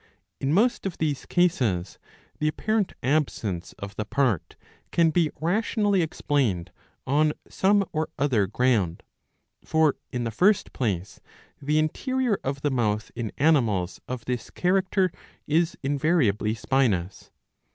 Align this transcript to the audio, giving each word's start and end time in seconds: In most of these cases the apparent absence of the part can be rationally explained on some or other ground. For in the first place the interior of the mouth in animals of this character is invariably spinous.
In 0.39 0.51
most 0.51 0.87
of 0.87 0.97
these 0.97 1.27
cases 1.27 1.99
the 2.39 2.47
apparent 2.47 2.93
absence 3.03 3.73
of 3.73 3.95
the 3.97 4.03
part 4.03 4.55
can 4.91 5.11
be 5.11 5.29
rationally 5.39 6.01
explained 6.01 6.71
on 7.05 7.33
some 7.47 7.85
or 7.93 8.09
other 8.17 8.47
ground. 8.47 9.03
For 9.63 9.97
in 10.11 10.23
the 10.23 10.31
first 10.31 10.73
place 10.73 11.21
the 11.61 11.77
interior 11.77 12.39
of 12.43 12.63
the 12.63 12.71
mouth 12.71 13.11
in 13.15 13.31
animals 13.37 14.01
of 14.07 14.25
this 14.25 14.49
character 14.49 15.11
is 15.45 15.77
invariably 15.83 16.55
spinous. 16.55 17.29